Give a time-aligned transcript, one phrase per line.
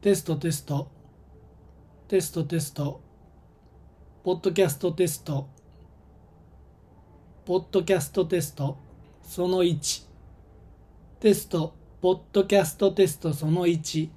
[0.00, 0.88] テストテスト。
[2.08, 3.02] テストテスト。
[4.24, 5.46] ポッドキャストテスト。
[7.44, 8.78] ポッドキャストテスト。
[9.22, 10.06] その1
[11.20, 11.74] テスト。
[12.00, 14.08] ポッドキャストテストその1